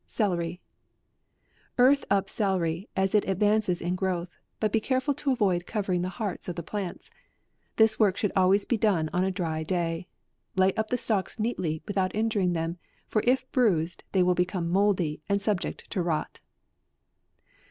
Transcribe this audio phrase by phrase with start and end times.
[0.07, 0.59] CELERY."
[1.87, 6.09] Earth up celery, as it advances in growth, but be careful to avoid covering the
[6.17, 7.11] hearts of the plants;
[7.75, 10.07] this work should always be done in a dry day.
[10.55, 15.21] Lay up the stalks neatly, without injuring them, for if bruised they will become mouldy,
[15.29, 16.39] and be subject to rot."